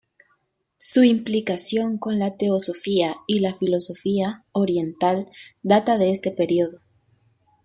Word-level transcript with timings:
Su 0.79 1.03
implicación 1.03 1.99
con 1.99 2.17
la 2.17 2.35
teosofía 2.35 3.17
y 3.27 3.37
la 3.39 3.53
filosofía 3.53 4.43
oriental 4.51 5.27
data 5.61 5.99
de 5.99 6.09
este 6.09 6.31
periodo. 6.31 6.79